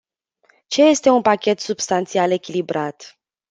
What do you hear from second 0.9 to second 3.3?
un pachet substanțial echilibrat?